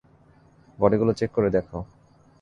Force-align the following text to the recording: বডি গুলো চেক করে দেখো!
বডি 0.79 0.95
গুলো 1.01 1.11
চেক 1.19 1.29
করে 1.35 1.49
দেখো! 1.49 1.77